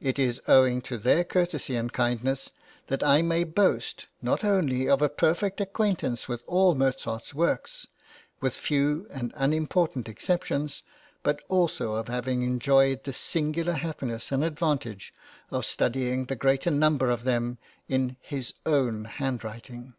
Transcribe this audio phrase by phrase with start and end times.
[0.00, 2.50] It is owing to their courtesy and kindness
[2.88, 7.86] that I may boast, not only of a perfect acquaintance with all Mozart's works,
[8.40, 10.82] with few and unimportant exceptions,
[11.22, 15.14] but also of having enjoyed the singular happiness and advantage
[15.52, 17.58] of studying the greater number of them
[17.88, 19.94] in his own handwriting.